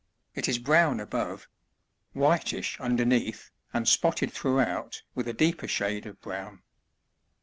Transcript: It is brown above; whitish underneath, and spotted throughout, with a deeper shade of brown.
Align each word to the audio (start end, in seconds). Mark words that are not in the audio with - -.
It 0.33 0.49
is 0.49 0.57
brown 0.57 0.99
above; 0.99 1.47
whitish 2.15 2.79
underneath, 2.79 3.51
and 3.71 3.87
spotted 3.87 4.31
throughout, 4.33 5.03
with 5.13 5.27
a 5.27 5.31
deeper 5.33 5.67
shade 5.67 6.07
of 6.07 6.19
brown. 6.21 6.63